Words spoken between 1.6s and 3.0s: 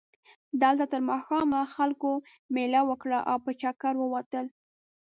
خلکو مېله